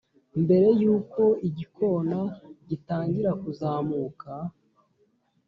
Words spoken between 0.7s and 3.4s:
yuko igikona gitangira